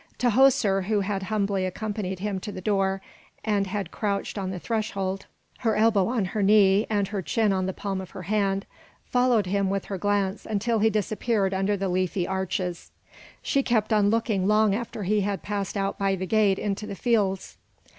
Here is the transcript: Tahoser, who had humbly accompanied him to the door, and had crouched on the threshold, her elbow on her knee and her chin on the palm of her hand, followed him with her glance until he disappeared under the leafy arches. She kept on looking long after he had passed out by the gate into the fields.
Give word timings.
Tahoser, 0.17 0.85
who 0.85 1.01
had 1.01 1.21
humbly 1.21 1.63
accompanied 1.63 2.17
him 2.21 2.39
to 2.39 2.51
the 2.51 2.59
door, 2.59 3.03
and 3.45 3.67
had 3.67 3.91
crouched 3.91 4.35
on 4.35 4.49
the 4.49 4.57
threshold, 4.57 5.27
her 5.59 5.75
elbow 5.75 6.07
on 6.07 6.25
her 6.25 6.41
knee 6.41 6.87
and 6.89 7.09
her 7.09 7.21
chin 7.21 7.53
on 7.53 7.67
the 7.67 7.71
palm 7.71 8.01
of 8.01 8.09
her 8.09 8.23
hand, 8.23 8.65
followed 9.05 9.45
him 9.45 9.69
with 9.69 9.85
her 9.85 9.99
glance 9.99 10.43
until 10.47 10.79
he 10.79 10.89
disappeared 10.89 11.53
under 11.53 11.77
the 11.77 11.87
leafy 11.87 12.25
arches. 12.27 12.89
She 13.43 13.61
kept 13.61 13.93
on 13.93 14.09
looking 14.09 14.47
long 14.47 14.73
after 14.73 15.03
he 15.03 15.21
had 15.21 15.43
passed 15.43 15.77
out 15.77 15.99
by 15.99 16.15
the 16.15 16.25
gate 16.25 16.57
into 16.57 16.87
the 16.87 16.95
fields. 16.95 17.57